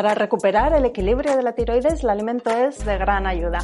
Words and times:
Para 0.00 0.14
recuperar 0.14 0.72
el 0.72 0.86
equilibrio 0.86 1.36
de 1.36 1.42
la 1.42 1.52
tiroides, 1.52 2.02
el 2.02 2.08
alimento 2.08 2.48
es 2.48 2.86
de 2.86 2.96
gran 2.96 3.26
ayuda. 3.26 3.58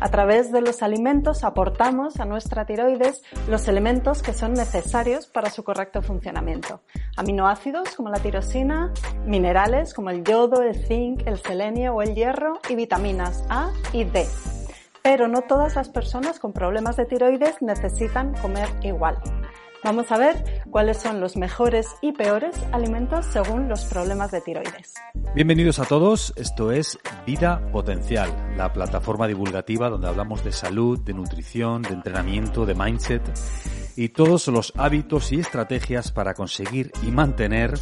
A 0.00 0.08
través 0.08 0.50
de 0.50 0.62
los 0.62 0.82
alimentos 0.82 1.44
aportamos 1.44 2.18
a 2.18 2.24
nuestra 2.24 2.64
tiroides 2.64 3.22
los 3.46 3.68
elementos 3.68 4.22
que 4.22 4.32
son 4.32 4.54
necesarios 4.54 5.26
para 5.26 5.50
su 5.50 5.64
correcto 5.64 6.00
funcionamiento. 6.00 6.80
Aminoácidos 7.18 7.94
como 7.94 8.08
la 8.08 8.20
tirosina, 8.20 8.90
minerales 9.26 9.92
como 9.92 10.08
el 10.08 10.24
yodo, 10.24 10.62
el 10.62 10.76
zinc, 10.86 11.26
el 11.26 11.36
selenio 11.36 11.92
o 11.92 12.00
el 12.00 12.14
hierro 12.14 12.58
y 12.70 12.74
vitaminas 12.74 13.44
A 13.50 13.70
y 13.92 14.04
D. 14.04 14.26
Pero 15.02 15.28
no 15.28 15.42
todas 15.42 15.76
las 15.76 15.90
personas 15.90 16.40
con 16.40 16.54
problemas 16.54 16.96
de 16.96 17.04
tiroides 17.04 17.60
necesitan 17.60 18.32
comer 18.40 18.70
igual. 18.80 19.18
Vamos 19.84 20.10
a 20.10 20.18
ver 20.18 20.62
cuáles 20.70 20.98
son 20.98 21.20
los 21.20 21.36
mejores 21.36 21.86
y 22.00 22.12
peores 22.12 22.56
alimentos 22.72 23.26
según 23.26 23.68
los 23.68 23.84
problemas 23.84 24.30
de 24.30 24.40
tiroides. 24.40 24.94
Bienvenidos 25.34 25.78
a 25.78 25.84
todos, 25.84 26.32
esto 26.36 26.72
es 26.72 26.98
Vida 27.26 27.60
Potencial, 27.72 28.30
la 28.56 28.72
plataforma 28.72 29.26
divulgativa 29.26 29.88
donde 29.88 30.08
hablamos 30.08 30.44
de 30.44 30.52
salud, 30.52 30.98
de 31.00 31.12
nutrición, 31.12 31.82
de 31.82 31.90
entrenamiento, 31.90 32.66
de 32.66 32.74
mindset 32.74 33.22
y 33.96 34.08
todos 34.10 34.48
los 34.48 34.72
hábitos 34.76 35.32
y 35.32 35.40
estrategias 35.40 36.12
para 36.12 36.34
conseguir 36.34 36.90
y 37.02 37.10
mantener 37.10 37.74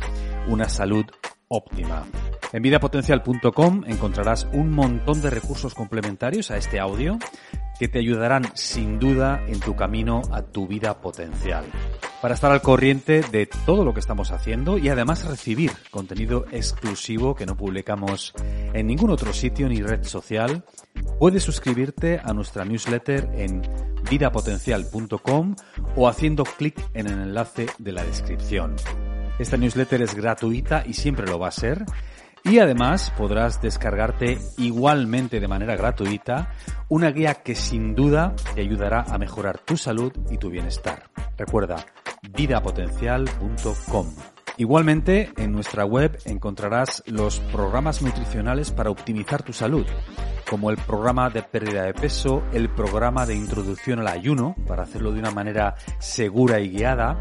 una 0.49 0.69
salud 0.69 1.07
óptima. 1.49 2.05
En 2.53 2.63
vidapotencial.com 2.63 3.85
encontrarás 3.87 4.47
un 4.53 4.71
montón 4.71 5.21
de 5.23 5.31
recursos 5.31 5.75
complementarios 5.75 6.51
a 6.51 6.57
este 6.57 6.79
audio 6.79 7.19
que 7.79 7.89
te 7.89 7.99
ayudarán 7.99 8.45
sin 8.55 8.99
duda 8.99 9.43
en 9.47 9.61
tu 9.61 9.77
camino 9.77 10.23
a 10.31 10.43
tu 10.43 10.67
vida 10.67 11.01
potencial. 11.01 11.65
Para 12.21 12.35
estar 12.35 12.51
al 12.53 12.63
corriente 12.63 13.21
de 13.21 13.47
todo 13.67 13.85
lo 13.85 13.93
que 13.93 14.01
estamos 14.01 14.31
haciendo 14.31 14.79
y 14.79 14.89
además 14.89 15.27
recibir 15.27 15.73
contenido 15.91 16.47
exclusivo 16.53 17.35
que 17.35 17.45
no 17.45 17.57
publicamos 17.57 18.33
en 18.73 18.87
ningún 18.87 19.11
otro 19.11 19.33
sitio 19.33 19.69
ni 19.69 19.83
red 19.83 20.05
social, 20.05 20.65
puedes 21.19 21.43
suscribirte 21.43 22.21
a 22.23 22.33
nuestra 22.33 22.65
newsletter 22.65 23.29
en 23.35 23.63
vidapotencial.com 24.11 25.57
o 25.97 26.09
haciendo 26.09 26.45
clic 26.45 26.81
en 26.95 27.09
el 27.09 27.21
enlace 27.21 27.67
de 27.79 27.93
la 27.93 28.05
descripción. 28.05 28.77
Esta 29.39 29.57
newsletter 29.57 30.01
es 30.01 30.15
gratuita 30.15 30.85
y 30.87 30.95
siempre 30.95 31.27
lo 31.27 31.39
va 31.39 31.49
a 31.49 31.53
ser 31.53 31.85
y 32.45 32.59
además 32.59 33.13
podrás 33.17 33.61
descargarte 33.61 34.39
igualmente 34.59 35.41
de 35.41 35.49
manera 35.49 35.77
gratuita 35.77 36.53
una 36.89 37.11
guía 37.11 37.35
que 37.35 37.55
sin 37.55 37.95
duda 37.95 38.35
te 38.55 38.61
ayudará 38.61 39.03
a 39.09 39.19
mejorar 39.19 39.59
tu 39.59 39.77
salud 39.77 40.13
y 40.31 40.37
tu 40.37 40.51
bienestar. 40.51 41.11
Recuerda, 41.37 41.77
vidapotencial.com. 42.37 44.07
Igualmente, 44.57 45.33
en 45.37 45.51
nuestra 45.51 45.85
web 45.85 46.17
encontrarás 46.27 47.03
los 47.07 47.41
programas 47.41 48.03
nutricionales 48.03 48.71
para 48.71 48.91
optimizar 48.91 49.43
tu 49.43 49.53
salud, 49.53 49.85
como 50.49 50.71
el 50.71 50.77
programa 50.77 51.29
de 51.29 51.43
pérdida 51.43 51.83
de 51.83 51.95
peso, 51.95 52.45
el 52.53 52.69
programa 52.69 53.27
de 53.27 53.35
introducción 53.35 53.99
al 53.99 54.07
ayuno, 54.07 54.55
para 54.69 54.85
hacerlo 54.85 55.11
de 55.11 55.19
una 55.19 55.33
manera 55.33 55.75
segura 55.99 56.61
y 56.61 56.69
guiada, 56.69 57.19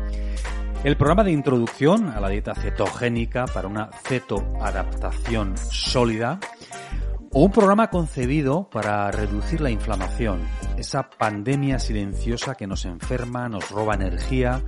el 0.83 0.97
programa 0.97 1.23
de 1.23 1.31
introducción 1.31 2.09
a 2.09 2.19
la 2.19 2.27
dieta 2.27 2.53
cetogénica 2.55 3.45
para 3.45 3.69
una 3.69 3.89
cetoadaptación 4.03 5.57
sólida 5.57 6.39
o 7.31 7.45
un 7.45 7.51
programa 7.51 7.89
concebido 7.89 8.69
para 8.69 9.09
reducir 9.09 9.61
la 9.61 9.71
inflamación, 9.71 10.41
esa 10.77 11.09
pandemia 11.09 11.79
silenciosa 11.79 12.55
que 12.55 12.67
nos 12.67 12.85
enferma, 12.85 13.47
nos 13.47 13.71
roba 13.71 13.95
energía 13.95 14.61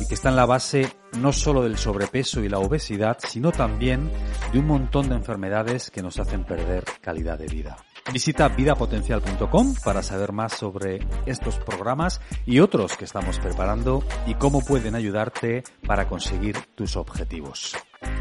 y 0.00 0.06
que 0.06 0.14
está 0.14 0.28
en 0.28 0.36
la 0.36 0.46
base 0.46 0.86
no 1.18 1.32
solo 1.32 1.62
del 1.62 1.78
sobrepeso 1.78 2.44
y 2.44 2.48
la 2.48 2.58
obesidad, 2.58 3.16
sino 3.26 3.50
también 3.50 4.10
de 4.52 4.58
un 4.58 4.66
montón 4.66 5.08
de 5.08 5.16
enfermedades 5.16 5.90
que 5.90 6.02
nos 6.02 6.18
hacen 6.18 6.44
perder 6.44 6.84
calidad 7.00 7.38
de 7.38 7.46
vida. 7.46 7.76
Visita 8.12 8.48
vidapotencial.com 8.48 9.74
para 9.82 10.02
saber 10.02 10.32
más 10.32 10.52
sobre 10.52 11.00
estos 11.24 11.58
programas 11.58 12.20
y 12.44 12.60
otros 12.60 12.96
que 12.96 13.04
estamos 13.04 13.38
preparando 13.38 14.04
y 14.26 14.34
cómo 14.34 14.60
pueden 14.60 14.94
ayudarte 14.94 15.64
para 15.86 16.06
conseguir 16.06 16.56
tus 16.74 16.96
objetivos. 16.96 17.74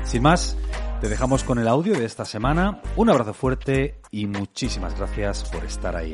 Sin 0.03 0.23
más, 0.23 0.57
te 1.01 1.09
dejamos 1.09 1.43
con 1.43 1.59
el 1.59 1.67
audio 1.67 1.93
de 1.93 2.05
esta 2.05 2.23
semana. 2.23 2.81
Un 2.95 3.09
abrazo 3.09 3.33
fuerte 3.33 3.99
y 4.09 4.25
muchísimas 4.25 4.97
gracias 4.97 5.43
por 5.49 5.65
estar 5.65 5.95
ahí. 5.97 6.13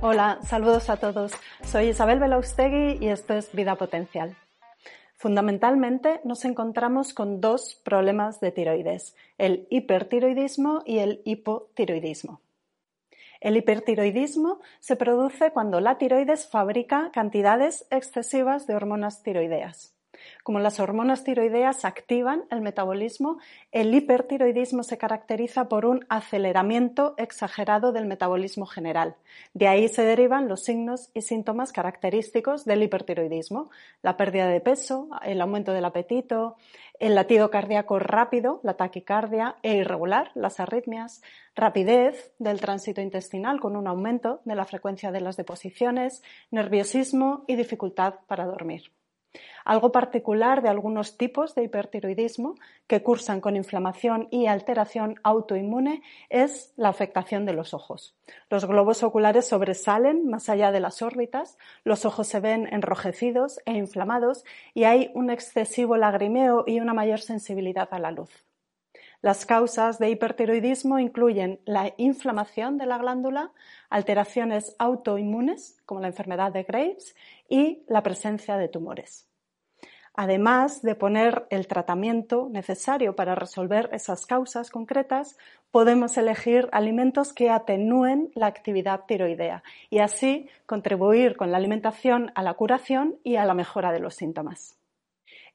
Hola, 0.00 0.40
saludos 0.44 0.90
a 0.90 0.96
todos. 0.96 1.30
Soy 1.64 1.90
Isabel 1.90 2.18
Belaustegui 2.18 2.98
y 3.00 3.08
esto 3.08 3.34
es 3.34 3.52
Vida 3.52 3.76
Potencial. 3.76 4.36
Fundamentalmente 5.22 6.20
nos 6.24 6.44
encontramos 6.44 7.14
con 7.14 7.40
dos 7.40 7.76
problemas 7.84 8.40
de 8.40 8.50
tiroides, 8.50 9.14
el 9.38 9.68
hipertiroidismo 9.70 10.82
y 10.84 10.98
el 10.98 11.22
hipotiroidismo. 11.24 12.40
El 13.40 13.56
hipertiroidismo 13.56 14.58
se 14.80 14.96
produce 14.96 15.52
cuando 15.52 15.78
la 15.78 15.96
tiroides 15.96 16.48
fabrica 16.48 17.12
cantidades 17.12 17.86
excesivas 17.92 18.66
de 18.66 18.74
hormonas 18.74 19.22
tiroideas. 19.22 19.94
Como 20.42 20.58
las 20.58 20.80
hormonas 20.80 21.24
tiroideas 21.24 21.84
activan 21.84 22.44
el 22.50 22.60
metabolismo, 22.60 23.38
el 23.70 23.94
hipertiroidismo 23.94 24.82
se 24.82 24.98
caracteriza 24.98 25.68
por 25.68 25.86
un 25.86 26.04
aceleramiento 26.08 27.14
exagerado 27.16 27.92
del 27.92 28.06
metabolismo 28.06 28.66
general. 28.66 29.16
De 29.54 29.68
ahí 29.68 29.88
se 29.88 30.02
derivan 30.02 30.48
los 30.48 30.64
signos 30.64 31.10
y 31.14 31.22
síntomas 31.22 31.72
característicos 31.72 32.64
del 32.64 32.82
hipertiroidismo, 32.82 33.70
la 34.02 34.16
pérdida 34.16 34.48
de 34.48 34.60
peso, 34.60 35.08
el 35.24 35.40
aumento 35.40 35.72
del 35.72 35.84
apetito, 35.84 36.56
el 36.98 37.14
latido 37.14 37.50
cardíaco 37.50 37.98
rápido, 37.98 38.60
la 38.62 38.74
taquicardia 38.74 39.56
e 39.62 39.74
irregular, 39.74 40.30
las 40.34 40.60
arritmias, 40.60 41.20
rapidez 41.54 42.32
del 42.38 42.60
tránsito 42.60 43.00
intestinal 43.00 43.60
con 43.60 43.76
un 43.76 43.86
aumento 43.86 44.40
de 44.44 44.54
la 44.54 44.64
frecuencia 44.64 45.10
de 45.10 45.20
las 45.20 45.36
deposiciones, 45.36 46.22
nerviosismo 46.50 47.44
y 47.48 47.56
dificultad 47.56 48.14
para 48.28 48.46
dormir. 48.46 48.92
Algo 49.64 49.92
particular 49.92 50.62
de 50.62 50.68
algunos 50.68 51.16
tipos 51.16 51.54
de 51.54 51.64
hipertiroidismo 51.64 52.56
que 52.86 53.02
cursan 53.02 53.40
con 53.40 53.56
inflamación 53.56 54.28
y 54.30 54.46
alteración 54.46 55.16
autoinmune 55.22 56.02
es 56.28 56.72
la 56.76 56.88
afectación 56.88 57.46
de 57.46 57.54
los 57.54 57.74
ojos. 57.74 58.14
Los 58.50 58.66
globos 58.66 59.02
oculares 59.02 59.48
sobresalen 59.48 60.28
más 60.28 60.48
allá 60.48 60.72
de 60.72 60.80
las 60.80 61.02
órbitas, 61.02 61.56
los 61.84 62.04
ojos 62.04 62.26
se 62.26 62.40
ven 62.40 62.68
enrojecidos 62.72 63.60
e 63.64 63.72
inflamados 63.72 64.44
y 64.74 64.84
hay 64.84 65.10
un 65.14 65.30
excesivo 65.30 65.96
lagrimeo 65.96 66.64
y 66.66 66.80
una 66.80 66.94
mayor 66.94 67.20
sensibilidad 67.20 67.88
a 67.92 67.98
la 67.98 68.10
luz. 68.10 68.51
Las 69.22 69.46
causas 69.46 70.00
de 70.00 70.10
hipertiroidismo 70.10 70.98
incluyen 70.98 71.60
la 71.64 71.94
inflamación 71.96 72.76
de 72.76 72.86
la 72.86 72.98
glándula, 72.98 73.52
alteraciones 73.88 74.74
autoinmunes, 74.80 75.80
como 75.86 76.00
la 76.00 76.08
enfermedad 76.08 76.52
de 76.52 76.64
Graves, 76.64 77.14
y 77.48 77.84
la 77.86 78.02
presencia 78.02 78.56
de 78.56 78.66
tumores. 78.66 79.28
Además 80.14 80.82
de 80.82 80.96
poner 80.96 81.46
el 81.50 81.68
tratamiento 81.68 82.48
necesario 82.50 83.14
para 83.14 83.36
resolver 83.36 83.88
esas 83.92 84.26
causas 84.26 84.70
concretas, 84.70 85.38
podemos 85.70 86.18
elegir 86.18 86.68
alimentos 86.72 87.32
que 87.32 87.48
atenúen 87.48 88.32
la 88.34 88.48
actividad 88.48 89.04
tiroidea 89.06 89.62
y 89.88 90.00
así 90.00 90.48
contribuir 90.66 91.36
con 91.36 91.52
la 91.52 91.58
alimentación 91.58 92.32
a 92.34 92.42
la 92.42 92.54
curación 92.54 93.20
y 93.22 93.36
a 93.36 93.44
la 93.44 93.54
mejora 93.54 93.92
de 93.92 94.00
los 94.00 94.16
síntomas. 94.16 94.81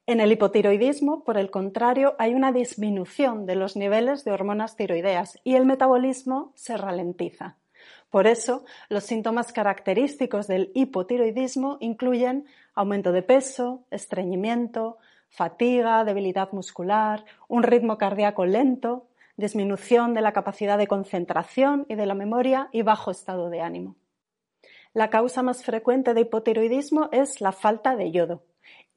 En 0.08 0.20
el 0.20 0.32
hipotiroidismo, 0.32 1.22
por 1.22 1.36
el 1.36 1.50
contrario, 1.50 2.16
hay 2.18 2.32
una 2.32 2.50
disminución 2.50 3.44
de 3.44 3.56
los 3.56 3.76
niveles 3.76 4.24
de 4.24 4.32
hormonas 4.32 4.74
tiroideas 4.74 5.38
y 5.44 5.54
el 5.54 5.66
metabolismo 5.66 6.50
se 6.54 6.78
ralentiza. 6.78 7.58
Por 8.08 8.26
eso, 8.26 8.64
los 8.88 9.04
síntomas 9.04 9.52
característicos 9.52 10.46
del 10.46 10.72
hipotiroidismo 10.74 11.76
incluyen 11.80 12.46
aumento 12.74 13.12
de 13.12 13.20
peso, 13.20 13.84
estreñimiento, 13.90 14.96
fatiga, 15.28 16.02
debilidad 16.04 16.52
muscular, 16.52 17.26
un 17.46 17.62
ritmo 17.62 17.98
cardíaco 17.98 18.46
lento, 18.46 19.08
disminución 19.36 20.14
de 20.14 20.22
la 20.22 20.32
capacidad 20.32 20.78
de 20.78 20.86
concentración 20.86 21.84
y 21.86 21.96
de 21.96 22.06
la 22.06 22.14
memoria 22.14 22.70
y 22.72 22.80
bajo 22.80 23.10
estado 23.10 23.50
de 23.50 23.60
ánimo. 23.60 23.94
La 24.94 25.10
causa 25.10 25.42
más 25.42 25.62
frecuente 25.64 26.14
de 26.14 26.22
hipotiroidismo 26.22 27.10
es 27.12 27.42
la 27.42 27.52
falta 27.52 27.94
de 27.94 28.10
yodo. 28.10 28.42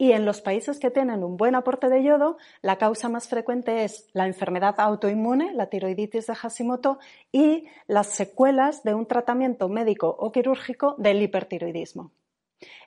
Y 0.01 0.13
en 0.13 0.25
los 0.25 0.41
países 0.41 0.79
que 0.79 0.89
tienen 0.89 1.23
un 1.23 1.37
buen 1.37 1.53
aporte 1.53 1.87
de 1.87 2.01
yodo, 2.01 2.39
la 2.63 2.77
causa 2.77 3.07
más 3.07 3.27
frecuente 3.27 3.83
es 3.83 4.07
la 4.13 4.25
enfermedad 4.25 4.73
autoinmune, 4.79 5.53
la 5.53 5.67
tiroiditis 5.67 6.25
de 6.25 6.33
Hashimoto, 6.33 6.97
y 7.31 7.67
las 7.85 8.07
secuelas 8.07 8.81
de 8.81 8.95
un 8.95 9.05
tratamiento 9.05 9.69
médico 9.69 10.07
o 10.07 10.31
quirúrgico 10.31 10.95
del 10.97 11.21
hipertiroidismo. 11.21 12.09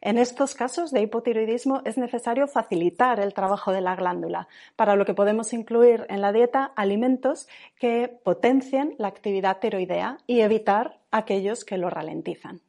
En 0.00 0.18
estos 0.18 0.56
casos 0.56 0.90
de 0.90 1.02
hipotiroidismo 1.02 1.82
es 1.84 1.98
necesario 1.98 2.48
facilitar 2.48 3.20
el 3.20 3.32
trabajo 3.32 3.70
de 3.70 3.80
la 3.80 3.94
glándula, 3.94 4.48
para 4.74 4.96
lo 4.96 5.04
que 5.04 5.14
podemos 5.14 5.52
incluir 5.52 6.06
en 6.08 6.20
la 6.20 6.32
dieta 6.32 6.72
alimentos 6.74 7.46
que 7.78 8.08
potencien 8.24 8.96
la 8.98 9.06
actividad 9.06 9.60
tiroidea 9.60 10.18
y 10.26 10.40
evitar 10.40 10.98
aquellos 11.12 11.64
que 11.64 11.78
lo 11.78 11.90
ralentizan. 11.90 12.60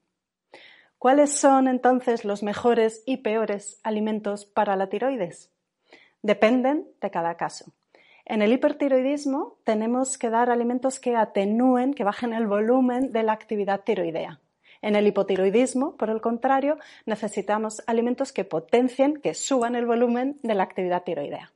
¿Cuáles 1.06 1.38
son 1.38 1.68
entonces 1.68 2.26
los 2.26 2.42
mejores 2.42 3.04
y 3.06 3.18
peores 3.18 3.80
alimentos 3.84 4.48
para 4.48 4.76
la 4.76 4.90
tiroides? 4.90 5.52
Dependen 6.24 6.88
de 7.00 7.12
cada 7.12 7.38
caso. 7.38 7.74
En 8.26 8.42
el 8.42 8.52
hipertiroidismo 8.52 9.60
tenemos 9.64 10.18
que 10.18 10.32
dar 10.32 10.50
alimentos 10.50 11.00
que 11.00 11.16
atenúen, 11.16 11.94
que 11.94 12.04
bajen 12.04 12.34
el 12.34 12.48
volumen 12.48 13.12
de 13.12 13.22
la 13.22 13.34
actividad 13.34 13.84
tiroidea. 13.84 14.42
En 14.82 14.96
el 14.96 15.06
hipotiroidismo, 15.06 15.96
por 15.96 16.10
el 16.10 16.22
contrario, 16.22 16.80
necesitamos 17.06 17.84
alimentos 17.86 18.34
que 18.34 18.44
potencien, 18.44 19.22
que 19.22 19.36
suban 19.36 19.76
el 19.76 19.86
volumen 19.86 20.40
de 20.42 20.56
la 20.56 20.64
actividad 20.64 21.04
tiroidea. 21.04 21.54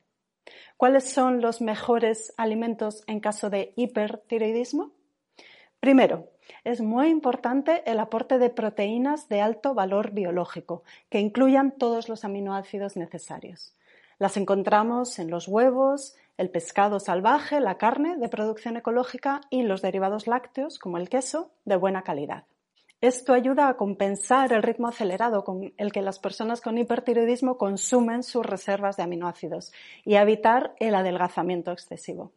¿Cuáles 0.76 1.10
son 1.10 1.40
los 1.40 1.60
mejores 1.60 2.32
alimentos 2.36 3.02
en 3.08 3.18
caso 3.18 3.50
de 3.50 3.72
hipertiroidismo? 3.74 4.92
Primero, 5.80 6.28
es 6.64 6.80
muy 6.80 7.08
importante 7.08 7.82
el 7.90 8.00
aporte 8.00 8.38
de 8.38 8.50
proteínas 8.50 9.28
de 9.28 9.40
alto 9.40 9.74
valor 9.74 10.12
biológico, 10.12 10.82
que 11.08 11.20
incluyan 11.20 11.72
todos 11.72 12.08
los 12.08 12.24
aminoácidos 12.24 12.96
necesarios. 12.96 13.74
Las 14.18 14.36
encontramos 14.36 15.18
en 15.18 15.30
los 15.30 15.48
huevos, 15.48 16.14
el 16.36 16.50
pescado 16.50 17.00
salvaje, 17.00 17.60
la 17.60 17.78
carne 17.78 18.16
de 18.16 18.28
producción 18.28 18.76
ecológica 18.76 19.40
y 19.50 19.62
los 19.62 19.82
derivados 19.82 20.26
lácteos, 20.26 20.78
como 20.78 20.98
el 20.98 21.08
queso, 21.08 21.50
de 21.64 21.76
buena 21.76 22.02
calidad. 22.02 22.44
Esto 23.00 23.32
ayuda 23.32 23.68
a 23.68 23.78
compensar 23.78 24.52
el 24.52 24.62
ritmo 24.62 24.88
acelerado 24.88 25.42
con 25.42 25.72
el 25.78 25.90
que 25.90 26.02
las 26.02 26.18
personas 26.18 26.60
con 26.60 26.76
hipertiroidismo 26.76 27.56
consumen 27.56 28.22
sus 28.22 28.44
reservas 28.44 28.98
de 28.98 29.04
aminoácidos 29.04 29.72
y 30.04 30.16
a 30.16 30.22
evitar 30.22 30.74
el 30.80 30.94
adelgazamiento 30.94 31.72
excesivo. 31.72 32.32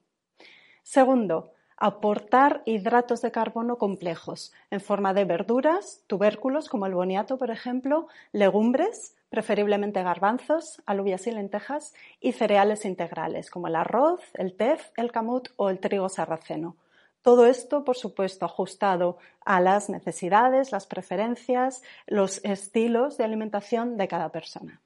Segundo, 0.84 1.52
aportar 1.84 2.62
hidratos 2.66 3.22
de 3.22 3.34
carbono 3.34 3.78
complejos 3.78 4.54
en 4.72 4.80
forma 4.80 5.14
de 5.14 5.26
verduras, 5.26 6.02
tubérculos 6.08 6.70
como 6.70 6.86
el 6.86 6.94
boniato, 6.94 7.38
por 7.38 7.52
ejemplo, 7.52 8.08
legumbres, 8.32 9.18
preferiblemente 9.30 10.02
garbanzos, 10.02 10.82
alubias 10.86 11.28
y 11.28 11.32
lentejas, 11.32 11.94
y 12.22 12.32
cereales 12.32 12.86
integrales 12.86 13.52
como 13.52 13.68
el 13.68 13.76
arroz, 13.76 14.22
el 14.36 14.56
tef, 14.56 14.92
el 14.96 15.12
camut 15.12 15.50
o 15.58 15.70
el 15.70 15.80
trigo 15.80 16.08
sarraceno. 16.08 16.78
Todo 17.22 17.46
esto, 17.48 17.84
por 17.84 17.98
supuesto, 17.98 18.46
ajustado 18.46 19.18
a 19.44 19.60
las 19.60 19.90
necesidades, 19.90 20.72
las 20.72 20.88
preferencias, 20.88 21.84
los 22.08 22.40
estilos 22.46 23.18
de 23.18 23.26
alimentación 23.26 23.98
de 23.98 24.08
cada 24.08 24.30
persona. 24.30 24.80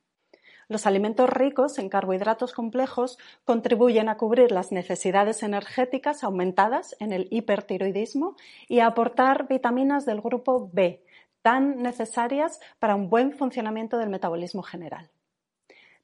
Los 0.69 0.85
alimentos 0.85 1.29
ricos 1.29 1.79
en 1.79 1.87
carbohidratos 1.87 2.53
complejos 2.53 3.17
contribuyen 3.45 4.09
a 4.09 4.17
cubrir 4.17 4.51
las 4.51 4.73
necesidades 4.73 5.41
energéticas 5.41 6.25
aumentadas 6.25 6.95
en 6.99 7.13
el 7.13 7.27
hipertiroidismo 7.31 8.35
y 8.67 8.79
a 8.79 8.87
aportar 8.87 9.47
vitaminas 9.47 10.05
del 10.05 10.19
grupo 10.19 10.69
B, 10.73 11.01
tan 11.41 11.81
necesarias 11.81 12.59
para 12.79 12.95
un 12.95 13.09
buen 13.09 13.31
funcionamiento 13.31 13.97
del 13.97 14.09
metabolismo 14.09 14.61
general. 14.61 15.09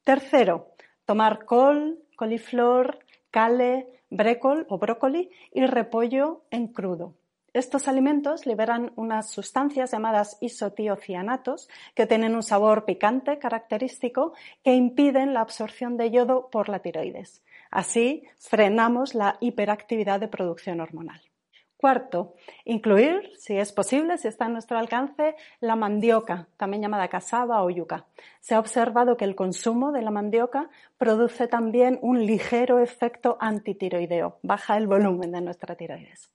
Tercero, 0.06 0.69
tomar 1.06 1.44
col, 1.44 2.00
coliflor, 2.15 3.00
cale, 3.31 4.01
brécol 4.10 4.65
o 4.69 4.77
brócoli 4.77 5.30
y 5.51 5.65
repollo 5.65 6.44
en 6.51 6.68
crudo. 6.68 7.15
Estos 7.53 7.88
alimentos 7.88 8.47
liberan 8.47 8.94
unas 8.95 9.29
sustancias 9.29 9.91
llamadas 9.91 10.38
isotiocianatos 10.41 11.69
que 11.94 12.07
tienen 12.07 12.33
un 12.33 12.41
sabor 12.41 12.83
picante 12.83 13.38
característico 13.38 14.33
que 14.63 14.73
impiden 14.73 15.35
la 15.35 15.41
absorción 15.41 15.95
de 15.95 16.09
yodo 16.09 16.50
por 16.50 16.67
la 16.67 16.79
tiroides. 16.79 17.44
Así, 17.69 18.23
frenamos 18.39 19.13
la 19.13 19.38
hiperactividad 19.39 20.19
de 20.19 20.29
producción 20.29 20.81
hormonal. 20.81 21.21
Cuarto, 21.77 22.33
incluir, 22.65 23.31
si 23.38 23.55
es 23.55 23.71
posible, 23.71 24.17
si 24.17 24.29
está 24.29 24.45
a 24.45 24.50
nuestro 24.50 24.79
alcance, 24.79 25.35
la 25.59 25.75
mandioca, 25.75 26.47
también 26.57 26.81
llamada 26.81 27.07
casaba 27.07 27.61
o 27.61 27.69
yuca. 27.69 28.07
Se 28.39 28.55
ha 28.55 28.59
observado 28.59 29.15
que 29.15 29.25
el 29.25 29.35
consumo 29.35 29.91
de 29.91 30.01
la 30.01 30.09
mandioca 30.09 30.71
produce 30.97 31.47
también 31.47 32.00
un 32.01 32.25
ligero 32.25 32.79
efecto 32.79 33.38
antitiroideo, 33.39 34.39
baja 34.41 34.75
el 34.77 34.88
volumen 34.88 35.31
de 35.31 35.41
nuestra 35.41 35.75
tiroides. 35.75 36.31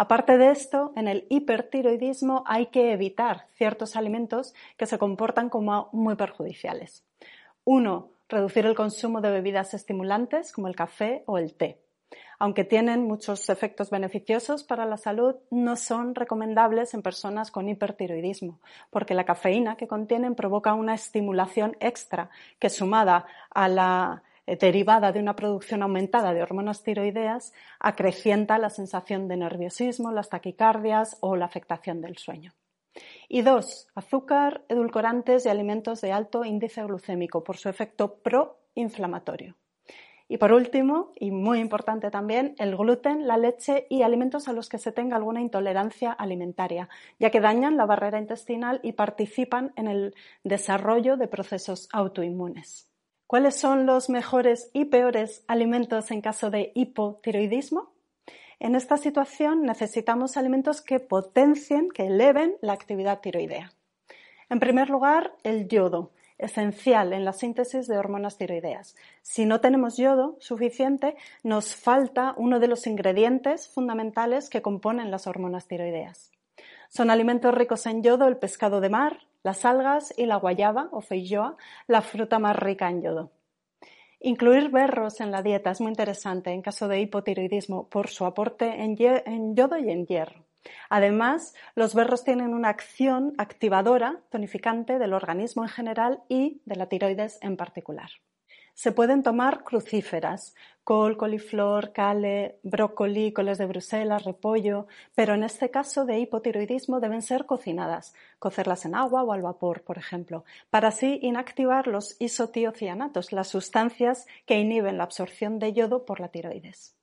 Aparte 0.00 0.38
de 0.38 0.50
esto, 0.50 0.94
en 0.96 1.08
el 1.08 1.26
hipertiroidismo 1.28 2.42
hay 2.46 2.68
que 2.68 2.92
evitar 2.92 3.48
ciertos 3.58 3.96
alimentos 3.96 4.54
que 4.78 4.86
se 4.86 4.96
comportan 4.96 5.50
como 5.50 5.90
muy 5.92 6.16
perjudiciales. 6.16 7.04
Uno, 7.64 8.08
reducir 8.26 8.64
el 8.64 8.74
consumo 8.74 9.20
de 9.20 9.30
bebidas 9.30 9.74
estimulantes 9.74 10.52
como 10.52 10.68
el 10.68 10.74
café 10.74 11.22
o 11.26 11.36
el 11.36 11.52
té. 11.52 11.82
Aunque 12.38 12.64
tienen 12.64 13.02
muchos 13.02 13.50
efectos 13.50 13.90
beneficiosos 13.90 14.64
para 14.64 14.86
la 14.86 14.96
salud, 14.96 15.36
no 15.50 15.76
son 15.76 16.14
recomendables 16.14 16.94
en 16.94 17.02
personas 17.02 17.50
con 17.50 17.68
hipertiroidismo, 17.68 18.58
porque 18.88 19.12
la 19.12 19.26
cafeína 19.26 19.76
que 19.76 19.86
contienen 19.86 20.34
provoca 20.34 20.72
una 20.72 20.94
estimulación 20.94 21.76
extra 21.78 22.30
que 22.58 22.70
sumada 22.70 23.26
a 23.50 23.68
la 23.68 24.22
derivada 24.56 25.12
de 25.12 25.20
una 25.20 25.36
producción 25.36 25.82
aumentada 25.82 26.32
de 26.32 26.42
hormonas 26.42 26.82
tiroideas 26.82 27.52
acrecienta 27.78 28.58
la 28.58 28.70
sensación 28.70 29.28
de 29.28 29.36
nerviosismo, 29.36 30.12
las 30.12 30.28
taquicardias 30.28 31.16
o 31.20 31.36
la 31.36 31.44
afectación 31.44 32.00
del 32.00 32.16
sueño. 32.16 32.54
Y 33.28 33.42
dos, 33.42 33.88
azúcar, 33.94 34.64
edulcorantes 34.68 35.46
y 35.46 35.48
alimentos 35.48 36.00
de 36.00 36.12
alto 36.12 36.44
índice 36.44 36.82
glucémico 36.82 37.44
por 37.44 37.56
su 37.56 37.68
efecto 37.68 38.16
proinflamatorio. 38.16 39.56
Y 40.28 40.38
por 40.38 40.52
último, 40.52 41.12
y 41.16 41.32
muy 41.32 41.58
importante 41.58 42.08
también, 42.10 42.54
el 42.58 42.76
gluten, 42.76 43.26
la 43.26 43.36
leche 43.36 43.86
y 43.90 44.02
alimentos 44.02 44.46
a 44.46 44.52
los 44.52 44.68
que 44.68 44.78
se 44.78 44.92
tenga 44.92 45.16
alguna 45.16 45.40
intolerancia 45.40 46.12
alimentaria, 46.12 46.88
ya 47.18 47.30
que 47.30 47.40
dañan 47.40 47.76
la 47.76 47.84
barrera 47.84 48.20
intestinal 48.20 48.78
y 48.84 48.92
participan 48.92 49.72
en 49.74 49.88
el 49.88 50.14
desarrollo 50.44 51.16
de 51.16 51.26
procesos 51.26 51.88
autoinmunes. 51.92 52.89
¿Cuáles 53.30 53.54
son 53.54 53.86
los 53.86 54.10
mejores 54.10 54.70
y 54.72 54.86
peores 54.86 55.44
alimentos 55.46 56.10
en 56.10 56.20
caso 56.20 56.50
de 56.50 56.72
hipotiroidismo? 56.74 57.92
En 58.58 58.74
esta 58.74 58.96
situación 58.96 59.62
necesitamos 59.62 60.36
alimentos 60.36 60.80
que 60.82 60.98
potencien, 60.98 61.90
que 61.90 62.08
eleven 62.08 62.56
la 62.60 62.72
actividad 62.72 63.20
tiroidea. 63.20 63.72
En 64.48 64.58
primer 64.58 64.90
lugar, 64.90 65.32
el 65.44 65.68
yodo, 65.68 66.10
esencial 66.38 67.12
en 67.12 67.24
la 67.24 67.32
síntesis 67.32 67.86
de 67.86 67.98
hormonas 67.98 68.36
tiroideas. 68.36 68.96
Si 69.22 69.46
no 69.46 69.60
tenemos 69.60 69.96
yodo 69.96 70.36
suficiente, 70.40 71.14
nos 71.44 71.76
falta 71.76 72.34
uno 72.36 72.58
de 72.58 72.66
los 72.66 72.88
ingredientes 72.88 73.68
fundamentales 73.68 74.50
que 74.50 74.60
componen 74.60 75.12
las 75.12 75.28
hormonas 75.28 75.68
tiroideas. 75.68 76.32
Son 76.90 77.08
alimentos 77.08 77.54
ricos 77.54 77.86
en 77.86 78.02
yodo 78.02 78.26
el 78.26 78.36
pescado 78.36 78.80
de 78.80 78.90
mar, 78.90 79.20
las 79.44 79.64
algas 79.64 80.12
y 80.16 80.26
la 80.26 80.34
guayaba 80.34 80.88
o 80.90 81.00
feijoa, 81.00 81.56
la 81.86 82.02
fruta 82.02 82.40
más 82.40 82.56
rica 82.56 82.90
en 82.90 83.00
yodo. 83.00 83.30
Incluir 84.18 84.70
berros 84.70 85.20
en 85.20 85.30
la 85.30 85.40
dieta 85.40 85.70
es 85.70 85.80
muy 85.80 85.90
interesante 85.90 86.50
en 86.50 86.62
caso 86.62 86.88
de 86.88 87.00
hipotiroidismo 87.00 87.88
por 87.88 88.08
su 88.08 88.24
aporte 88.24 88.82
en, 88.82 88.96
yodo 88.96 89.78
y 89.78 89.88
en 89.88 90.04
hierro. 90.04 90.44
Además, 90.88 91.54
los 91.76 91.94
berros 91.94 92.24
tienen 92.24 92.54
una 92.54 92.70
acción 92.70 93.34
activadora, 93.38 94.20
tonificante 94.28 94.98
del 94.98 95.14
organismo 95.14 95.62
en 95.62 95.68
general 95.68 96.24
y 96.28 96.60
de 96.64 96.74
la 96.74 96.88
tiroides 96.88 97.38
en 97.40 97.56
particular. 97.56 98.10
Se 98.82 98.92
pueden 98.92 99.22
tomar 99.22 99.62
crucíferas, 99.62 100.54
col, 100.84 101.18
coliflor, 101.18 101.92
cale, 101.92 102.60
brócoli, 102.62 103.30
coles 103.30 103.58
de 103.58 103.66
Bruselas, 103.66 104.24
repollo, 104.24 104.86
pero 105.14 105.34
en 105.34 105.44
este 105.44 105.70
caso 105.70 106.06
de 106.06 106.18
hipotiroidismo 106.18 106.98
deben 106.98 107.20
ser 107.20 107.44
cocinadas, 107.44 108.14
cocerlas 108.38 108.86
en 108.86 108.94
agua 108.94 109.22
o 109.22 109.34
al 109.34 109.42
vapor, 109.42 109.82
por 109.82 109.98
ejemplo, 109.98 110.44
para 110.70 110.88
así 110.88 111.18
inactivar 111.20 111.88
los 111.88 112.16
isotiocianatos, 112.20 113.32
las 113.32 113.48
sustancias 113.48 114.26
que 114.46 114.58
inhiben 114.58 114.96
la 114.96 115.04
absorción 115.04 115.58
de 115.58 115.74
yodo 115.74 116.06
por 116.06 116.18
la 116.18 116.28
tiroides. 116.28 116.96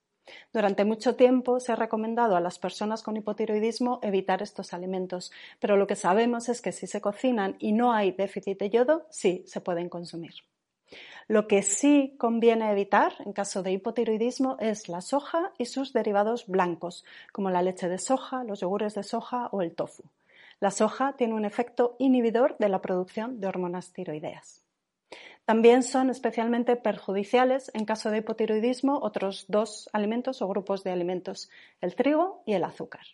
Durante 0.51 0.83
mucho 0.83 1.15
tiempo 1.15 1.59
se 1.59 1.73
ha 1.73 1.75
recomendado 1.75 2.35
a 2.35 2.41
las 2.41 2.57
personas 2.57 3.03
con 3.03 3.17
hipotiroidismo 3.17 3.99
evitar 4.01 4.41
estos 4.41 4.73
alimentos, 4.73 5.31
pero 5.59 5.77
lo 5.77 5.85
que 5.85 5.95
sabemos 5.95 6.49
es 6.49 6.59
que 6.59 6.71
si 6.71 6.87
se 6.87 7.01
cocinan 7.01 7.55
y 7.59 7.71
no 7.73 7.93
hay 7.93 8.13
déficit 8.13 8.57
de 8.57 8.71
yodo, 8.71 9.05
sí 9.11 9.43
se 9.45 9.61
pueden 9.61 9.89
consumir. 9.89 10.33
Lo 11.27 11.47
que 11.47 11.61
sí 11.61 12.15
conviene 12.17 12.71
evitar 12.71 13.13
en 13.25 13.33
caso 13.33 13.61
de 13.61 13.73
hipotiroidismo 13.73 14.55
es 14.61 14.87
la 14.87 15.01
soja 15.01 15.51
y 15.57 15.65
sus 15.65 15.91
derivados 15.91 16.47
blancos, 16.47 17.03
como 17.33 17.49
la 17.49 17.61
leche 17.61 17.89
de 17.89 17.97
soja, 17.97 18.45
los 18.45 18.61
yogures 18.61 18.95
de 18.95 19.03
soja 19.03 19.49
o 19.51 19.61
el 19.61 19.75
tofu. 19.75 20.03
La 20.61 20.71
soja 20.71 21.13
tiene 21.17 21.33
un 21.33 21.43
efecto 21.43 21.97
inhibidor 21.99 22.55
de 22.59 22.69
la 22.69 22.81
producción 22.81 23.41
de 23.41 23.47
hormonas 23.47 23.91
tiroideas. 23.91 24.63
También 25.43 25.83
son 25.83 26.09
especialmente 26.09 26.77
perjudiciales 26.77 27.71
en 27.73 27.85
caso 27.85 28.09
de 28.09 28.17
hipotiroidismo 28.17 28.99
otros 29.01 29.45
dos 29.49 29.89
alimentos 29.91 30.41
o 30.41 30.47
grupos 30.47 30.83
de 30.83 30.91
alimentos, 30.91 31.49
el 31.81 31.95
trigo 31.95 32.41
y 32.45 32.53
el 32.53 32.63
azúcar. 32.63 33.05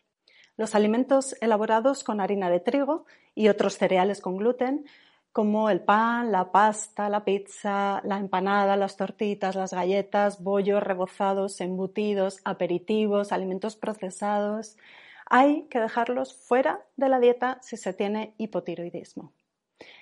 Los 0.55 0.75
alimentos 0.75 1.36
elaborados 1.41 2.03
con 2.03 2.22
harina 2.22 2.50
de 2.51 2.60
trigo 2.60 3.05
y 3.34 3.50
otros 3.50 3.77
cereales 3.77 4.22
con 4.22 4.38
gluten 4.38 4.86
como 5.33 5.71
el 5.71 5.81
pan, 5.81 6.31
la 6.31 6.51
pasta, 6.51 7.09
la 7.09 7.25
pizza, 7.25 8.01
la 8.05 8.19
empanada, 8.19 8.77
las 8.77 8.95
tortitas, 8.95 9.55
las 9.55 9.73
galletas, 9.73 10.41
bollos 10.43 10.83
rebozados, 10.83 11.59
embutidos, 11.59 12.39
aperitivos, 12.45 13.31
alimentos 13.31 13.75
procesados. 13.75 14.77
Hay 15.25 15.63
que 15.71 15.79
dejarlos 15.79 16.35
fuera 16.35 16.85
de 16.97 17.09
la 17.09 17.19
dieta 17.19 17.57
si 17.63 17.77
se 17.77 17.93
tiene 17.93 18.35
hipotiroidismo. 18.37 19.33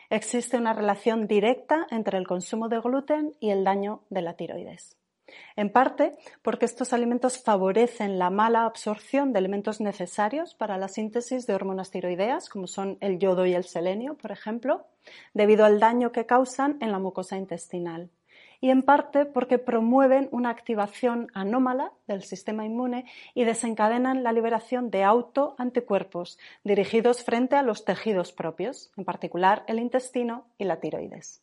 Existe 0.10 0.58
una 0.58 0.74
relación 0.74 1.28
directa 1.28 1.88
entre 1.90 2.18
el 2.18 2.28
consumo 2.28 2.68
de 2.68 2.82
gluten 2.82 3.34
y 3.40 3.52
el 3.52 3.64
daño 3.64 4.02
de 4.10 4.22
la 4.22 4.34
tiroides. 4.36 5.01
En 5.56 5.70
parte 5.70 6.16
porque 6.42 6.66
estos 6.66 6.94
alimentos 6.94 7.42
favorecen 7.42 8.20
la 8.20 8.30
mala 8.30 8.66
absorción 8.66 9.34
de 9.34 9.40
elementos 9.40 9.82
necesarios 9.82 10.56
para 10.56 10.78
la 10.78 10.88
síntesis 10.88 11.48
de 11.48 11.54
hormonas 11.54 11.92
tiroideas, 11.92 12.50
como 12.50 12.68
son 12.68 12.98
el 13.02 13.20
yodo 13.20 13.46
y 13.46 13.54
el 13.54 13.64
selenio, 13.64 14.16
por 14.16 14.32
ejemplo, 14.32 14.86
debido 15.34 15.66
al 15.66 15.80
daño 15.80 16.12
que 16.12 16.26
causan 16.26 16.78
en 16.82 16.92
la 16.92 17.00
mucosa 17.00 17.38
intestinal. 17.38 18.10
Y 18.64 18.70
en 18.70 18.84
parte 18.84 19.26
porque 19.26 19.58
promueven 19.58 20.30
una 20.32 20.52
activación 20.52 21.30
anómala 21.34 21.94
del 22.08 22.22
sistema 22.22 22.64
inmune 22.64 23.06
y 23.34 23.44
desencadenan 23.44 24.22
la 24.22 24.34
liberación 24.34 24.92
de 24.92 25.04
autoanticuerpos 25.04 26.38
dirigidos 26.64 27.24
frente 27.24 27.56
a 27.56 27.64
los 27.64 27.86
tejidos 27.86 28.32
propios, 28.32 28.92
en 28.98 29.04
particular 29.04 29.64
el 29.68 29.80
intestino 29.80 30.46
y 30.60 30.66
la 30.66 30.80
tiroides. 30.80 31.42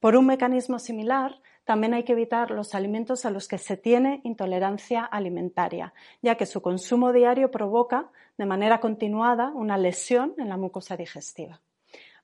Por 0.00 0.16
un 0.16 0.24
mecanismo 0.24 0.78
similar, 0.78 1.42
también 1.64 1.94
hay 1.94 2.04
que 2.04 2.12
evitar 2.12 2.50
los 2.50 2.74
alimentos 2.74 3.24
a 3.24 3.30
los 3.30 3.48
que 3.48 3.58
se 3.58 3.76
tiene 3.76 4.20
intolerancia 4.24 5.04
alimentaria, 5.04 5.92
ya 6.22 6.36
que 6.36 6.46
su 6.46 6.62
consumo 6.62 7.12
diario 7.12 7.50
provoca 7.50 8.10
de 8.38 8.46
manera 8.46 8.80
continuada 8.80 9.50
una 9.54 9.76
lesión 9.76 10.34
en 10.38 10.48
la 10.48 10.56
mucosa 10.56 10.96
digestiva. 10.96 11.60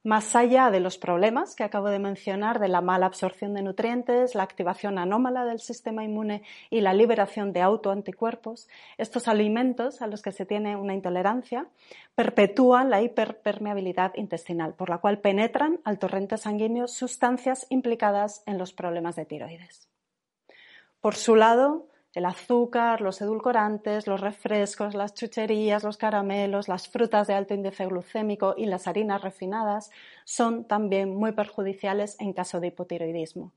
Más 0.06 0.36
allá 0.36 0.70
de 0.70 0.78
los 0.78 0.98
problemas 0.98 1.56
que 1.56 1.64
acabo 1.64 1.88
de 1.88 1.98
mencionar 1.98 2.60
de 2.60 2.68
la 2.68 2.80
mala 2.80 3.06
absorción 3.06 3.54
de 3.54 3.62
nutrientes, 3.62 4.36
la 4.36 4.44
activación 4.44 4.98
anómala 4.98 5.44
del 5.44 5.58
sistema 5.58 6.04
inmune 6.04 6.44
y 6.70 6.80
la 6.80 6.94
liberación 6.94 7.52
de 7.52 7.60
autoanticuerpos, 7.60 8.68
estos 8.98 9.26
alimentos 9.26 10.02
a 10.02 10.06
los 10.06 10.22
que 10.22 10.30
se 10.30 10.46
tiene 10.46 10.76
una 10.76 10.94
intolerancia 10.94 11.66
perpetúan 12.14 12.88
la 12.88 13.02
hiperpermeabilidad 13.02 14.12
intestinal, 14.14 14.74
por 14.74 14.90
la 14.90 14.98
cual 14.98 15.18
penetran 15.18 15.80
al 15.82 15.98
torrente 15.98 16.36
sanguíneo 16.36 16.86
sustancias 16.86 17.66
implicadas 17.68 18.44
en 18.46 18.58
los 18.58 18.72
problemas 18.72 19.16
de 19.16 19.24
tiroides. 19.24 19.88
Por 21.00 21.16
su 21.16 21.34
lado, 21.34 21.88
el 22.16 22.24
azúcar, 22.24 23.02
los 23.02 23.20
edulcorantes, 23.20 24.06
los 24.06 24.22
refrescos, 24.22 24.94
las 24.94 25.12
chucherías, 25.12 25.84
los 25.84 25.98
caramelos, 25.98 26.66
las 26.66 26.88
frutas 26.88 27.26
de 27.26 27.34
alto 27.34 27.52
índice 27.52 27.84
glucémico 27.84 28.54
y 28.56 28.64
las 28.64 28.88
harinas 28.88 29.20
refinadas 29.20 29.90
son 30.24 30.64
también 30.64 31.14
muy 31.14 31.32
perjudiciales 31.32 32.16
en 32.18 32.32
caso 32.32 32.58
de 32.58 32.68
hipotiroidismo. 32.68 33.52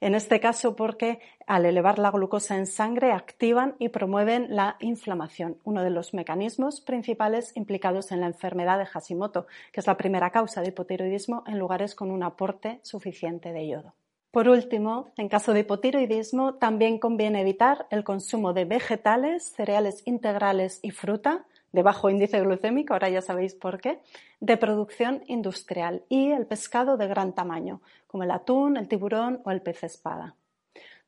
En 0.00 0.14
este 0.14 0.38
caso 0.38 0.76
porque 0.76 1.18
al 1.48 1.66
elevar 1.66 1.98
la 1.98 2.12
glucosa 2.12 2.56
en 2.56 2.66
sangre 2.66 3.10
activan 3.10 3.74
y 3.80 3.88
promueven 3.88 4.54
la 4.54 4.76
inflamación, 4.78 5.58
uno 5.64 5.82
de 5.82 5.90
los 5.90 6.14
mecanismos 6.14 6.80
principales 6.80 7.56
implicados 7.56 8.12
en 8.12 8.20
la 8.20 8.28
enfermedad 8.28 8.78
de 8.78 8.86
Hashimoto, 8.86 9.48
que 9.72 9.80
es 9.80 9.86
la 9.88 9.96
primera 9.96 10.30
causa 10.30 10.60
de 10.60 10.68
hipotiroidismo 10.68 11.42
en 11.48 11.58
lugares 11.58 11.96
con 11.96 12.12
un 12.12 12.22
aporte 12.22 12.78
suficiente 12.84 13.52
de 13.52 13.66
yodo. 13.66 13.94
Por 14.36 14.50
último, 14.50 15.08
en 15.16 15.30
caso 15.30 15.54
de 15.54 15.60
hipotiroidismo, 15.60 16.56
también 16.56 16.98
conviene 16.98 17.40
evitar 17.40 17.86
el 17.88 18.04
consumo 18.04 18.52
de 18.52 18.66
vegetales, 18.66 19.44
cereales 19.44 20.02
integrales 20.04 20.78
y 20.82 20.90
fruta 20.90 21.46
de 21.72 21.82
bajo 21.82 22.10
índice 22.10 22.42
glucémico, 22.42 22.92
ahora 22.92 23.08
ya 23.08 23.22
sabéis 23.22 23.54
por 23.54 23.80
qué, 23.80 23.98
de 24.40 24.58
producción 24.58 25.22
industrial 25.26 26.02
y 26.10 26.32
el 26.32 26.44
pescado 26.44 26.98
de 26.98 27.06
gran 27.06 27.32
tamaño, 27.32 27.80
como 28.06 28.24
el 28.24 28.30
atún, 28.30 28.76
el 28.76 28.88
tiburón 28.88 29.40
o 29.46 29.52
el 29.52 29.62
pez 29.62 29.84
espada. 29.84 30.34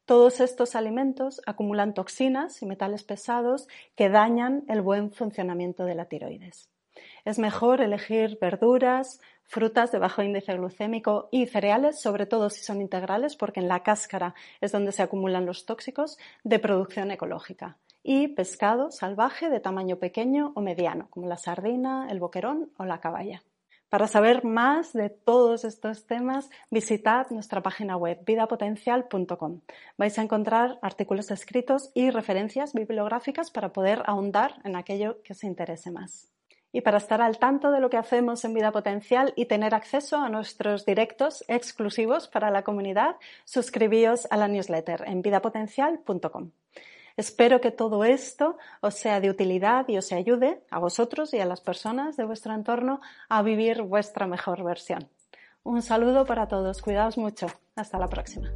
Todos 0.06 0.40
estos 0.40 0.74
alimentos 0.74 1.42
acumulan 1.44 1.92
toxinas 1.92 2.62
y 2.62 2.64
metales 2.64 3.04
pesados 3.04 3.68
que 3.94 4.08
dañan 4.08 4.64
el 4.68 4.80
buen 4.80 5.12
funcionamiento 5.12 5.84
de 5.84 5.94
la 5.96 6.06
tiroides. 6.06 6.70
Es 7.24 7.38
mejor 7.38 7.80
elegir 7.80 8.38
verduras, 8.40 9.20
frutas 9.44 9.90
de 9.90 9.98
bajo 9.98 10.22
índice 10.22 10.54
glucémico 10.54 11.28
y 11.32 11.46
cereales, 11.46 12.00
sobre 12.00 12.26
todo 12.26 12.50
si 12.50 12.62
son 12.62 12.80
integrales, 12.80 13.36
porque 13.36 13.60
en 13.60 13.68
la 13.68 13.82
cáscara 13.82 14.34
es 14.60 14.72
donde 14.72 14.92
se 14.92 15.02
acumulan 15.02 15.46
los 15.46 15.66
tóxicos, 15.66 16.18
de 16.44 16.58
producción 16.58 17.10
ecológica. 17.10 17.78
Y 18.02 18.28
pescado 18.28 18.90
salvaje 18.90 19.50
de 19.50 19.60
tamaño 19.60 19.96
pequeño 19.96 20.52
o 20.54 20.60
mediano, 20.60 21.08
como 21.10 21.26
la 21.26 21.36
sardina, 21.36 22.08
el 22.10 22.20
boquerón 22.20 22.70
o 22.76 22.84
la 22.84 23.00
caballa. 23.00 23.42
Para 23.88 24.06
saber 24.06 24.44
más 24.44 24.92
de 24.92 25.08
todos 25.08 25.64
estos 25.64 26.06
temas, 26.06 26.50
visitad 26.70 27.30
nuestra 27.30 27.62
página 27.62 27.96
web 27.96 28.22
vidapotencial.com. 28.24 29.60
Vais 29.96 30.18
a 30.18 30.22
encontrar 30.22 30.78
artículos 30.82 31.30
escritos 31.30 31.90
y 31.94 32.10
referencias 32.10 32.74
bibliográficas 32.74 33.50
para 33.50 33.72
poder 33.72 34.02
ahondar 34.04 34.60
en 34.64 34.76
aquello 34.76 35.22
que 35.22 35.32
os 35.32 35.42
interese 35.42 35.90
más. 35.90 36.28
Y 36.72 36.82
para 36.82 36.98
estar 36.98 37.22
al 37.22 37.38
tanto 37.38 37.70
de 37.70 37.80
lo 37.80 37.90
que 37.90 37.96
hacemos 37.96 38.44
en 38.44 38.54
Vida 38.54 38.72
Potencial 38.72 39.32
y 39.36 39.46
tener 39.46 39.74
acceso 39.74 40.18
a 40.18 40.28
nuestros 40.28 40.84
directos 40.84 41.44
exclusivos 41.48 42.28
para 42.28 42.50
la 42.50 42.62
comunidad, 42.62 43.16
suscribíos 43.44 44.26
a 44.30 44.36
la 44.36 44.48
newsletter 44.48 45.04
en 45.06 45.22
vidapotencial.com. 45.22 46.50
Espero 47.16 47.60
que 47.60 47.72
todo 47.72 48.04
esto 48.04 48.58
os 48.80 48.94
sea 48.94 49.20
de 49.20 49.28
utilidad 49.28 49.88
y 49.88 49.98
os 49.98 50.12
ayude 50.12 50.62
a 50.70 50.78
vosotros 50.78 51.34
y 51.34 51.40
a 51.40 51.46
las 51.46 51.60
personas 51.60 52.16
de 52.16 52.24
vuestro 52.24 52.54
entorno 52.54 53.00
a 53.28 53.42
vivir 53.42 53.82
vuestra 53.82 54.28
mejor 54.28 54.62
versión. 54.62 55.08
Un 55.64 55.82
saludo 55.82 56.24
para 56.24 56.46
todos, 56.46 56.80
cuidaos 56.80 57.18
mucho. 57.18 57.48
Hasta 57.74 57.98
la 57.98 58.08
próxima. 58.08 58.50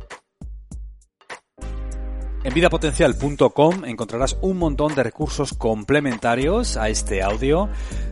En 2.44 2.52
vidapotencial.com 2.52 3.84
encontrarás 3.84 4.36
un 4.40 4.58
montón 4.58 4.96
de 4.96 5.04
recursos 5.04 5.54
complementarios 5.54 6.76
a 6.76 6.88
este 6.88 7.22
audio 7.22 7.68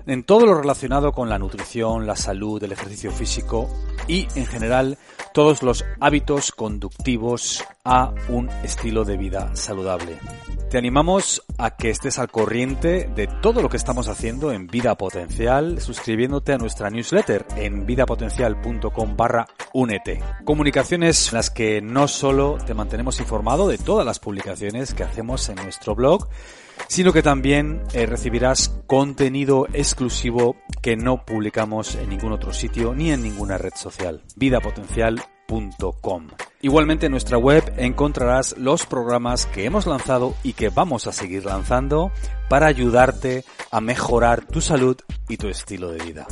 en 0.06 0.22
todo 0.22 0.46
lo 0.46 0.54
relacionado 0.54 1.10
con 1.10 1.28
la 1.28 1.38
nutrición, 1.38 2.06
la 2.06 2.14
salud, 2.14 2.62
el 2.62 2.70
ejercicio 2.70 3.10
físico 3.10 3.68
y 4.06 4.28
en 4.36 4.46
general 4.46 4.98
todos 5.34 5.64
los 5.64 5.84
hábitos 5.98 6.52
conductivos 6.52 7.64
a 7.84 8.12
un 8.28 8.48
estilo 8.62 9.04
de 9.04 9.16
vida 9.16 9.54
saludable. 9.54 10.18
Te 10.70 10.78
animamos 10.78 11.42
a 11.58 11.76
que 11.76 11.90
estés 11.90 12.18
al 12.18 12.30
corriente 12.30 13.10
de 13.14 13.26
todo 13.26 13.60
lo 13.60 13.68
que 13.68 13.76
estamos 13.76 14.06
haciendo 14.06 14.52
en 14.52 14.68
Vida 14.68 14.94
Potencial, 14.96 15.80
suscribiéndote 15.80 16.52
a 16.52 16.58
nuestra 16.58 16.90
newsletter 16.90 17.44
en 17.56 17.86
vidapotencial.com 17.86 19.16
barra 19.16 19.46
únete. 19.72 20.22
Comunicaciones 20.44 21.28
en 21.28 21.36
las 21.36 21.50
que 21.50 21.80
no 21.82 22.06
solo 22.06 22.58
te 22.64 22.74
mantenemos 22.74 23.18
informado 23.18 23.66
de 23.66 23.78
todas 23.78 24.06
las 24.06 24.20
publicaciones 24.20 24.94
que 24.94 25.02
hacemos 25.02 25.48
en 25.48 25.56
nuestro 25.56 25.96
blog, 25.96 26.28
sino 26.86 27.12
que 27.12 27.22
también 27.22 27.82
eh, 27.92 28.06
recibirás 28.06 28.68
contenido 28.86 29.66
exclusivo 29.72 30.56
que 30.82 30.96
no 30.96 31.24
publicamos 31.24 31.96
en 31.96 32.10
ningún 32.10 32.32
otro 32.32 32.52
sitio 32.52 32.94
ni 32.94 33.10
en 33.10 33.22
ninguna 33.22 33.58
red 33.58 33.74
social. 33.74 34.22
Igualmente 36.62 37.06
en 37.06 37.12
nuestra 37.12 37.38
web 37.38 37.62
encontrarás 37.76 38.56
los 38.58 38.86
programas 38.86 39.46
que 39.46 39.64
hemos 39.64 39.86
lanzado 39.86 40.34
y 40.42 40.52
que 40.52 40.68
vamos 40.68 41.06
a 41.06 41.12
seguir 41.12 41.44
lanzando 41.44 42.12
para 42.48 42.66
ayudarte 42.66 43.44
a 43.70 43.80
mejorar 43.80 44.44
tu 44.46 44.60
salud 44.60 44.96
y 45.28 45.36
tu 45.36 45.48
estilo 45.48 45.90
de 45.90 46.04
vida. 46.04 46.26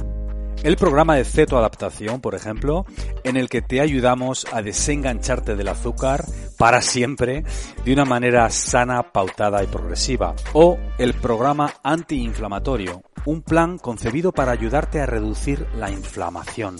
El 0.65 0.77
programa 0.77 1.15
de 1.15 1.25
cetoadaptación, 1.25 2.21
por 2.21 2.35
ejemplo, 2.35 2.85
en 3.23 3.37
el 3.37 3.49
que 3.49 3.63
te 3.63 3.81
ayudamos 3.81 4.45
a 4.53 4.61
desengancharte 4.61 5.55
del 5.55 5.69
azúcar 5.69 6.25
para 6.59 6.83
siempre 6.83 7.45
de 7.85 7.93
una 7.93 8.05
manera 8.05 8.51
sana, 8.51 9.05
pautada 9.13 9.63
y 9.63 9.69
progresiva. 9.69 10.35
O 10.55 10.77
el 10.99 11.15
programa 11.15 11.75
antiinflamatorio, 11.85 13.03
un 13.29 13.43
plan 13.43 13.77
concebido 13.77 14.33
para 14.33 14.53
ayudarte 14.53 15.03
a 15.03 15.07
reducir 15.07 15.67
la 15.77 15.91
inflamación. 15.91 16.77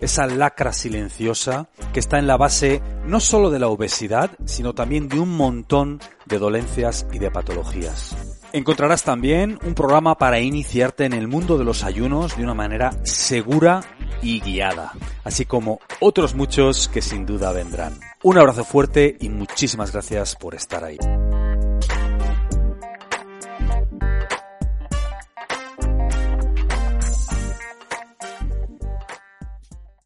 Esa 0.00 0.26
lacra 0.26 0.72
silenciosa 0.72 1.68
que 1.92 2.00
está 2.00 2.18
en 2.18 2.26
la 2.26 2.38
base 2.38 2.80
no 3.04 3.20
solo 3.20 3.50
de 3.50 3.58
la 3.58 3.68
obesidad, 3.68 4.30
sino 4.46 4.72
también 4.72 5.10
de 5.10 5.20
un 5.20 5.36
montón 5.36 6.00
de 6.24 6.38
dolencias 6.38 7.06
y 7.12 7.18
de 7.18 7.30
patologías. 7.30 8.16
Encontrarás 8.54 9.04
también 9.04 9.58
un 9.64 9.74
programa 9.74 10.16
para 10.16 10.40
iniciarte 10.40 11.04
en 11.04 11.12
el 11.12 11.28
mundo 11.28 11.58
de 11.58 11.64
los 11.64 11.84
ayunos 11.84 12.38
de 12.38 12.44
una 12.44 12.54
manera 12.54 12.92
segura 13.02 13.82
y 14.22 14.40
guiada, 14.40 14.92
así 15.24 15.44
como 15.44 15.78
otros 16.00 16.34
muchos 16.34 16.88
que 16.88 17.02
sin 17.02 17.26
duda 17.26 17.52
vendrán. 17.52 18.00
Un 18.22 18.38
abrazo 18.38 18.64
fuerte 18.64 19.18
y 19.20 19.28
muchísimas 19.28 19.92
gracias 19.92 20.36
por 20.36 20.54
estar 20.54 20.84
ahí. 20.84 20.98